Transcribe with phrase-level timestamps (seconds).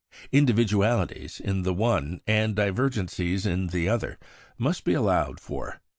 [0.31, 4.17] Individualities in the one, and divergencies in the other,
[4.57, 5.79] must be allowed for.